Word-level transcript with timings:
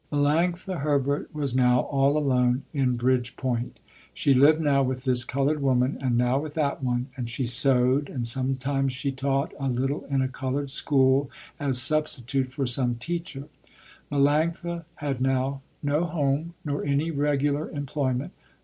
Melanctha 0.11 0.79
Herbert 0.79 1.29
was 1.31 1.53
now, 1.53 1.81
all 1.81 2.17
alone, 2.17 2.63
in 2.73 2.97
Bridgepoint. 2.97 3.73
She 4.15 4.33
lived 4.33 4.59
now 4.59 4.81
with 4.81 5.03
this 5.03 5.23
colored 5.23 5.61
woman 5.61 5.99
and 6.01 6.17
now 6.17 6.39
with 6.39 6.55
that 6.55 6.81
one, 6.83 7.09
and 7.15 7.29
she 7.29 7.45
sewed, 7.45 8.09
and 8.09 8.27
sometimes 8.27 8.93
she 8.93 9.11
taught 9.11 9.53
a 9.59 9.69
little 9.69 10.05
in 10.05 10.23
a 10.23 10.27
colored 10.27 10.71
school 10.71 11.29
as 11.59 11.79
substitute 11.79 12.51
for 12.51 12.65
some 12.65 12.95
teacher. 12.95 13.43
Melanctha 14.11 14.85
had 14.95 15.21
now 15.21 15.61
no 15.83 16.05
home 16.05 16.55
nor 16.65 16.83
any 16.83 17.11
regular 17.11 17.69
employment. 17.69 18.33